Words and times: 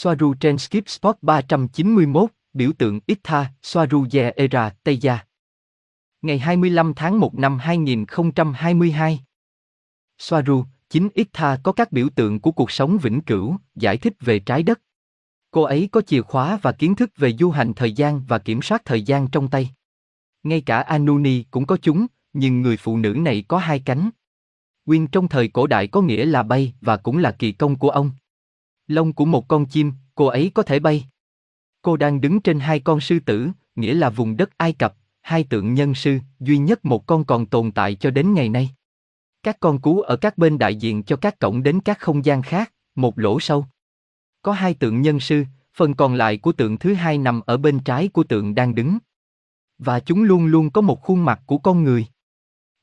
Soaru 0.00 0.34
trên 0.34 0.58
Skip 0.58 0.88
Spot 0.88 1.16
391, 1.22 2.30
biểu 2.52 2.72
tượng 2.78 3.00
Itha, 3.06 3.52
Soaru 3.62 4.06
Ye 4.12 4.32
Era, 4.36 4.74
Tây 4.84 5.00
Ngày 6.22 6.38
25 6.38 6.92
tháng 6.96 7.20
1 7.20 7.34
năm 7.34 7.58
2022. 7.58 9.20
Soaru, 10.18 10.64
chính 10.90 11.08
Itha 11.14 11.56
có 11.62 11.72
các 11.72 11.92
biểu 11.92 12.08
tượng 12.08 12.40
của 12.40 12.52
cuộc 12.52 12.70
sống 12.70 12.98
vĩnh 12.98 13.20
cửu, 13.20 13.56
giải 13.74 13.96
thích 13.96 14.12
về 14.20 14.38
trái 14.38 14.62
đất. 14.62 14.80
Cô 15.50 15.62
ấy 15.62 15.88
có 15.92 16.00
chìa 16.00 16.22
khóa 16.22 16.58
và 16.62 16.72
kiến 16.72 16.94
thức 16.94 17.10
về 17.16 17.32
du 17.32 17.50
hành 17.50 17.74
thời 17.74 17.92
gian 17.92 18.24
và 18.28 18.38
kiểm 18.38 18.62
soát 18.62 18.82
thời 18.84 19.02
gian 19.02 19.28
trong 19.28 19.48
tay. 19.48 19.70
Ngay 20.42 20.60
cả 20.60 20.80
Anuni 20.80 21.42
cũng 21.50 21.66
có 21.66 21.76
chúng, 21.82 22.06
nhưng 22.32 22.62
người 22.62 22.76
phụ 22.76 22.96
nữ 22.96 23.14
này 23.18 23.44
có 23.48 23.58
hai 23.58 23.82
cánh. 23.84 24.10
nguyên 24.86 25.06
trong 25.06 25.28
thời 25.28 25.48
cổ 25.48 25.66
đại 25.66 25.86
có 25.86 26.00
nghĩa 26.00 26.24
là 26.24 26.42
bay 26.42 26.74
và 26.80 26.96
cũng 26.96 27.18
là 27.18 27.30
kỳ 27.30 27.52
công 27.52 27.76
của 27.76 27.90
ông. 27.90 28.10
Lông 28.88 29.12
của 29.12 29.24
một 29.24 29.48
con 29.48 29.66
chim, 29.66 29.92
cô 30.14 30.26
ấy 30.26 30.50
có 30.54 30.62
thể 30.62 30.78
bay. 30.78 31.06
Cô 31.82 31.96
đang 31.96 32.20
đứng 32.20 32.40
trên 32.40 32.60
hai 32.60 32.80
con 32.80 33.00
sư 33.00 33.18
tử, 33.26 33.48
nghĩa 33.76 33.94
là 33.94 34.10
vùng 34.10 34.36
đất 34.36 34.50
Ai 34.56 34.72
Cập, 34.72 34.96
hai 35.20 35.44
tượng 35.44 35.74
nhân 35.74 35.94
sư, 35.94 36.18
duy 36.40 36.58
nhất 36.58 36.84
một 36.84 37.06
con 37.06 37.24
còn 37.24 37.46
tồn 37.46 37.72
tại 37.72 37.94
cho 37.94 38.10
đến 38.10 38.34
ngày 38.34 38.48
nay. 38.48 38.70
Các 39.42 39.60
con 39.60 39.80
cú 39.80 40.00
ở 40.00 40.16
các 40.16 40.38
bên 40.38 40.58
đại 40.58 40.76
diện 40.76 41.02
cho 41.02 41.16
các 41.16 41.38
cổng 41.38 41.62
đến 41.62 41.80
các 41.80 41.98
không 41.98 42.24
gian 42.24 42.42
khác, 42.42 42.72
một 42.94 43.18
lỗ 43.18 43.40
sâu. 43.40 43.66
Có 44.42 44.52
hai 44.52 44.74
tượng 44.74 45.02
nhân 45.02 45.20
sư, 45.20 45.44
phần 45.74 45.94
còn 45.94 46.14
lại 46.14 46.36
của 46.36 46.52
tượng 46.52 46.78
thứ 46.78 46.94
hai 46.94 47.18
nằm 47.18 47.40
ở 47.46 47.56
bên 47.56 47.78
trái 47.78 48.08
của 48.08 48.24
tượng 48.24 48.54
đang 48.54 48.74
đứng. 48.74 48.98
Và 49.78 50.00
chúng 50.00 50.22
luôn 50.22 50.46
luôn 50.46 50.70
có 50.70 50.80
một 50.80 51.02
khuôn 51.02 51.24
mặt 51.24 51.40
của 51.46 51.58
con 51.58 51.84
người. 51.84 52.06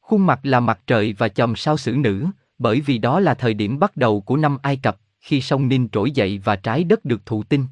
Khuôn 0.00 0.26
mặt 0.26 0.40
là 0.42 0.60
mặt 0.60 0.80
trời 0.86 1.12
và 1.12 1.28
chòm 1.28 1.56
sao 1.56 1.76
xử 1.76 1.92
nữ, 1.92 2.26
bởi 2.58 2.80
vì 2.80 2.98
đó 2.98 3.20
là 3.20 3.34
thời 3.34 3.54
điểm 3.54 3.78
bắt 3.78 3.96
đầu 3.96 4.20
của 4.20 4.36
năm 4.36 4.58
Ai 4.62 4.76
Cập, 4.76 5.00
khi 5.24 5.40
sông 5.40 5.68
Ninh 5.68 5.88
trỗi 5.92 6.10
dậy 6.10 6.40
và 6.44 6.56
trái 6.56 6.84
đất 6.84 7.04
được 7.04 7.26
thụ 7.26 7.42
tinh. 7.42 7.66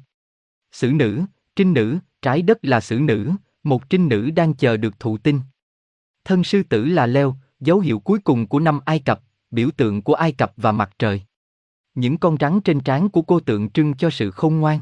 Sử 0.71 0.91
nữ, 0.91 1.21
trinh 1.55 1.73
nữ, 1.73 1.97
trái 2.21 2.41
đất 2.41 2.57
là 2.61 2.81
sử 2.81 2.99
nữ, 2.99 3.31
một 3.63 3.89
trinh 3.89 4.07
nữ 4.07 4.31
đang 4.31 4.53
chờ 4.53 4.77
được 4.77 4.99
thụ 4.99 5.17
tinh. 5.17 5.41
Thân 6.25 6.43
sư 6.43 6.63
tử 6.63 6.85
là 6.85 7.05
leo, 7.05 7.35
dấu 7.59 7.79
hiệu 7.79 7.99
cuối 7.99 8.19
cùng 8.19 8.47
của 8.47 8.59
năm 8.59 8.79
Ai 8.85 8.99
Cập, 8.99 9.21
biểu 9.51 9.69
tượng 9.77 10.01
của 10.01 10.13
Ai 10.13 10.31
Cập 10.31 10.53
và 10.57 10.71
mặt 10.71 10.91
trời. 10.99 11.21
Những 11.95 12.17
con 12.17 12.37
rắn 12.39 12.61
trên 12.61 12.79
trán 12.79 13.09
của 13.09 13.21
cô 13.21 13.39
tượng 13.39 13.69
trưng 13.69 13.93
cho 13.97 14.09
sự 14.09 14.31
khôn 14.31 14.55
ngoan. 14.55 14.79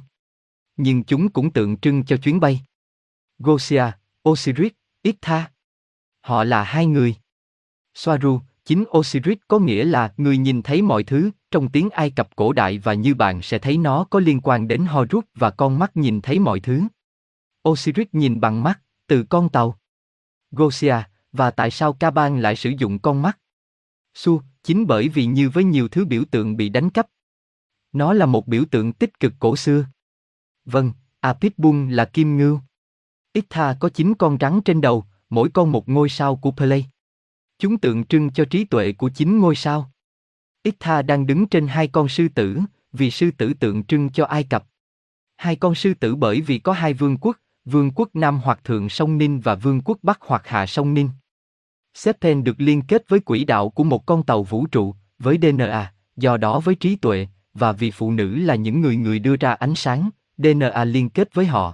Nhưng 0.77 1.03
chúng 1.03 1.29
cũng 1.29 1.51
tượng 1.51 1.77
trưng 1.77 2.05
cho 2.05 2.17
chuyến 2.17 2.39
bay. 2.39 2.61
Gosia, 3.39 3.85
Osiris, 4.29 4.71
Itha. 5.01 5.51
Họ 6.21 6.43
là 6.43 6.63
hai 6.63 6.85
người. 6.85 7.15
Soaru, 7.93 8.39
chính 8.65 8.83
Osiris 8.97 9.37
có 9.47 9.59
nghĩa 9.59 9.85
là 9.85 10.13
người 10.17 10.37
nhìn 10.37 10.61
thấy 10.61 10.81
mọi 10.81 11.03
thứ, 11.03 11.31
trong 11.51 11.69
tiếng 11.69 11.89
Ai 11.89 12.11
Cập 12.11 12.35
cổ 12.35 12.53
đại 12.53 12.77
và 12.77 12.93
như 12.93 13.15
bạn 13.15 13.41
sẽ 13.41 13.59
thấy 13.59 13.77
nó 13.77 14.03
có 14.03 14.19
liên 14.19 14.41
quan 14.43 14.67
đến 14.67 14.85
Horus 14.85 15.23
và 15.35 15.49
con 15.49 15.79
mắt 15.79 15.97
nhìn 15.97 16.21
thấy 16.21 16.39
mọi 16.39 16.59
thứ. 16.59 16.81
Osiris 17.69 18.07
nhìn 18.11 18.39
bằng 18.39 18.63
mắt, 18.63 18.81
từ 19.07 19.23
con 19.23 19.49
tàu. 19.49 19.79
Gosia, 20.51 20.95
và 21.31 21.51
tại 21.51 21.71
sao 21.71 21.93
Kaban 21.93 22.41
lại 22.41 22.55
sử 22.55 22.69
dụng 22.69 22.99
con 22.99 23.21
mắt? 23.21 23.39
Su, 24.13 24.41
chính 24.63 24.87
bởi 24.87 25.09
vì 25.09 25.25
như 25.25 25.49
với 25.49 25.63
nhiều 25.63 25.87
thứ 25.87 26.05
biểu 26.05 26.23
tượng 26.31 26.57
bị 26.57 26.69
đánh 26.69 26.89
cắp. 26.89 27.07
Nó 27.91 28.13
là 28.13 28.25
một 28.25 28.47
biểu 28.47 28.65
tượng 28.71 28.93
tích 28.93 29.19
cực 29.19 29.33
cổ 29.39 29.55
xưa. 29.55 29.85
Vâng, 30.65 30.91
Apitbun 31.19 31.89
là 31.89 32.05
kim 32.05 32.37
ngưu. 32.37 32.59
Itha 33.33 33.75
có 33.79 33.89
chín 33.89 34.13
con 34.15 34.37
rắn 34.39 34.61
trên 34.65 34.81
đầu, 34.81 35.05
mỗi 35.29 35.49
con 35.53 35.71
một 35.71 35.89
ngôi 35.89 36.09
sao 36.09 36.35
của 36.35 36.51
Play. 36.51 36.85
Chúng 37.57 37.77
tượng 37.77 38.05
trưng 38.05 38.31
cho 38.33 38.45
trí 38.45 38.65
tuệ 38.65 38.91
của 38.93 39.09
chín 39.09 39.39
ngôi 39.39 39.55
sao. 39.55 39.90
Itha 40.63 41.01
đang 41.01 41.27
đứng 41.27 41.47
trên 41.47 41.67
hai 41.67 41.87
con 41.87 42.09
sư 42.09 42.27
tử, 42.35 42.59
vì 42.93 43.11
sư 43.11 43.31
tử 43.37 43.53
tượng 43.53 43.83
trưng 43.83 44.09
cho 44.09 44.25
Ai 44.25 44.43
Cập. 44.43 44.63
Hai 45.37 45.55
con 45.55 45.75
sư 45.75 45.93
tử 45.93 46.15
bởi 46.15 46.41
vì 46.41 46.59
có 46.59 46.73
hai 46.73 46.93
vương 46.93 47.17
quốc, 47.17 47.37
vương 47.65 47.91
quốc 47.95 48.09
Nam 48.13 48.39
hoặc 48.43 48.59
Thượng 48.63 48.89
sông 48.89 49.17
Ninh 49.17 49.39
và 49.39 49.55
vương 49.55 49.81
quốc 49.81 49.97
Bắc 50.01 50.19
hoặc 50.21 50.47
Hạ 50.47 50.65
sông 50.65 50.93
Ninh. 50.93 51.09
Sethen 51.93 52.43
được 52.43 52.55
liên 52.57 52.81
kết 52.81 53.03
với 53.07 53.19
quỹ 53.19 53.45
đạo 53.45 53.69
của 53.69 53.83
một 53.83 54.05
con 54.05 54.23
tàu 54.23 54.43
vũ 54.43 54.65
trụ, 54.65 54.95
với 55.19 55.37
DNA, 55.41 55.93
do 56.15 56.37
đó 56.37 56.59
với 56.59 56.75
trí 56.75 56.95
tuệ, 56.95 57.27
và 57.53 57.71
vì 57.71 57.91
phụ 57.91 58.11
nữ 58.11 58.35
là 58.35 58.55
những 58.55 58.81
người 58.81 58.95
người 58.95 59.19
đưa 59.19 59.35
ra 59.35 59.53
ánh 59.53 59.75
sáng, 59.75 60.09
DNA 60.37 60.85
liên 60.85 61.09
kết 61.09 61.33
với 61.33 61.45
họ. 61.45 61.73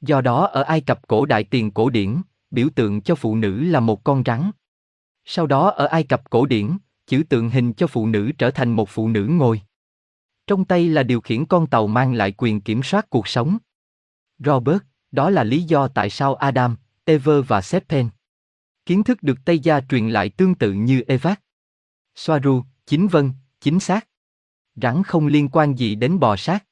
Do 0.00 0.20
đó 0.20 0.46
ở 0.46 0.62
Ai 0.62 0.80
Cập 0.80 1.08
cổ 1.08 1.26
đại 1.26 1.44
tiền 1.44 1.70
cổ 1.70 1.90
điển, 1.90 2.16
biểu 2.50 2.68
tượng 2.74 3.00
cho 3.00 3.14
phụ 3.14 3.36
nữ 3.36 3.64
là 3.64 3.80
một 3.80 4.04
con 4.04 4.22
rắn. 4.26 4.50
Sau 5.24 5.46
đó 5.46 5.70
ở 5.70 5.86
Ai 5.86 6.04
Cập 6.04 6.30
cổ 6.30 6.46
điển, 6.46 6.70
chữ 7.06 7.22
tượng 7.28 7.50
hình 7.50 7.72
cho 7.72 7.86
phụ 7.86 8.06
nữ 8.06 8.32
trở 8.38 8.50
thành 8.50 8.72
một 8.72 8.88
phụ 8.88 9.08
nữ 9.08 9.26
ngồi. 9.26 9.60
Trong 10.46 10.64
tay 10.64 10.88
là 10.88 11.02
điều 11.02 11.20
khiển 11.20 11.46
con 11.46 11.66
tàu 11.66 11.86
mang 11.86 12.14
lại 12.14 12.32
quyền 12.36 12.60
kiểm 12.60 12.82
soát 12.82 13.10
cuộc 13.10 13.28
sống. 13.28 13.58
Robert, 14.38 14.82
đó 15.12 15.30
là 15.30 15.44
lý 15.44 15.62
do 15.62 15.88
tại 15.88 16.10
sao 16.10 16.34
Adam, 16.34 16.76
Eva 17.04 17.32
và 17.48 17.60
Sepen. 17.60 18.08
Kiến 18.86 19.04
thức 19.04 19.22
được 19.22 19.38
Tây 19.44 19.58
Gia 19.58 19.80
truyền 19.80 20.08
lại 20.08 20.28
tương 20.28 20.54
tự 20.54 20.72
như 20.72 21.02
Evac. 21.06 21.40
Soaru, 22.14 22.64
chính 22.86 23.08
vân, 23.08 23.32
chính 23.60 23.80
xác. 23.80 24.08
Rắn 24.74 25.02
không 25.02 25.26
liên 25.26 25.48
quan 25.48 25.78
gì 25.78 25.94
đến 25.94 26.18
bò 26.18 26.36
sát. 26.36 26.64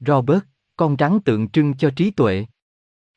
Robert, 0.00 0.42
con 0.76 0.96
rắn 0.98 1.20
tượng 1.20 1.48
trưng 1.48 1.76
cho 1.76 1.90
trí 1.96 2.10
tuệ. 2.10 2.46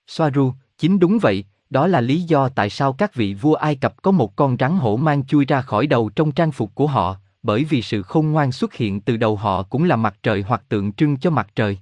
Soaru, 0.08 0.54
chính 0.78 1.00
đúng 1.00 1.18
vậy, 1.22 1.46
đó 1.70 1.88
là 1.88 2.02
lý 2.02 2.22
do 2.22 2.50
tại 2.50 2.70
sao 2.70 2.94
các 2.94 3.16
vị 3.16 3.34
vua 3.34 3.54
Ai 3.54 3.76
Cập 3.76 4.02
có 4.02 4.12
một 4.12 4.36
con 4.36 4.56
rắn 4.60 4.78
hổ 4.78 4.98
mang 4.98 5.26
chui 5.26 5.46
ra 5.46 5.62
khỏi 5.62 5.88
đầu 5.88 6.10
trong 6.10 6.32
trang 6.32 6.52
phục 6.52 6.76
của 6.76 6.88
họ, 6.88 7.16
bởi 7.44 7.64
vì 7.64 7.82
sự 7.82 8.02
khôn 8.02 8.32
ngoan 8.32 8.52
xuất 8.52 8.74
hiện 8.74 9.02
từ 9.02 9.18
đầu 9.18 9.36
họ 9.36 9.64
cũng 9.64 9.84
là 9.84 9.96
mặt 9.96 10.16
trời 10.24 10.42
hoặc 10.48 10.64
tượng 10.70 10.94
trưng 10.94 11.18
cho 11.18 11.30
mặt 11.30 11.48
trời. 11.56 11.78